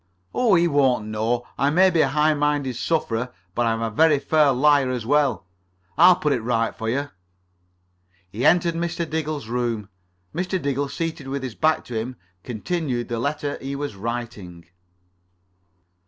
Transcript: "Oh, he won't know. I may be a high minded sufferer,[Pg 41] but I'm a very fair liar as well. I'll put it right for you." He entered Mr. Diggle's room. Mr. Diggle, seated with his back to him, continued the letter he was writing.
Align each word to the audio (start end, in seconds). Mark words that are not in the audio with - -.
"Oh, 0.33 0.55
he 0.55 0.67
won't 0.67 1.05
know. 1.09 1.45
I 1.59 1.69
may 1.69 1.91
be 1.91 2.01
a 2.01 2.07
high 2.07 2.33
minded 2.33 2.75
sufferer,[Pg 2.75 3.27
41] 3.27 3.31
but 3.53 3.67
I'm 3.67 3.83
a 3.83 3.91
very 3.91 4.17
fair 4.17 4.51
liar 4.51 4.89
as 4.89 5.05
well. 5.05 5.45
I'll 5.95 6.15
put 6.15 6.33
it 6.33 6.41
right 6.41 6.73
for 6.73 6.89
you." 6.89 7.09
He 8.31 8.43
entered 8.43 8.73
Mr. 8.73 9.07
Diggle's 9.07 9.47
room. 9.47 9.89
Mr. 10.33 10.59
Diggle, 10.59 10.89
seated 10.89 11.27
with 11.27 11.43
his 11.43 11.53
back 11.53 11.85
to 11.85 11.95
him, 11.99 12.15
continued 12.43 13.09
the 13.09 13.19
letter 13.19 13.59
he 13.61 13.75
was 13.75 13.95
writing. 13.95 14.65